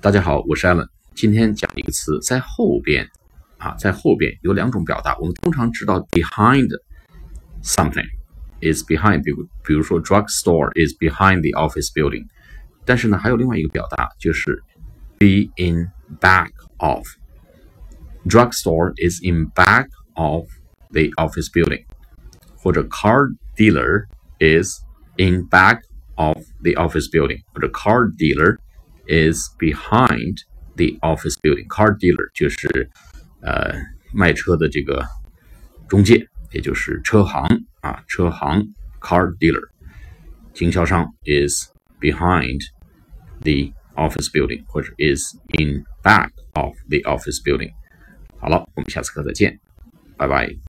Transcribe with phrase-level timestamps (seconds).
[0.00, 0.88] 大家好，我是 Allen。
[1.14, 3.08] 今天讲一个词，在后边
[3.58, 5.16] 啊，在后边有两种表达。
[5.18, 6.68] 我们通常知道 behind
[7.62, 8.06] something
[8.60, 12.26] is behind，比如比如说 drugstore is behind the office building。
[12.84, 14.62] 但是呢，还有另外一个表达，就是
[15.18, 15.90] be in
[16.20, 20.46] back of。drugstore is in back of
[20.90, 21.84] the office building，
[22.56, 24.04] 或者 car dealer
[24.40, 24.80] is
[25.16, 25.80] in back
[26.16, 28.56] of the office building，或者 car dealer
[29.06, 30.38] is behind
[30.76, 31.66] the office building.
[31.68, 32.90] Car dealer 就是
[33.42, 33.74] 呃
[34.12, 35.04] 卖车的这个
[35.88, 38.62] 中介，也就是车行啊，车行
[39.00, 39.68] car dealer，
[40.52, 42.60] 经销商 is behind
[43.40, 47.72] the office building 或者 is in back of the office building。
[48.38, 49.58] 好了，我们下次课再见，
[50.16, 50.56] 拜拜。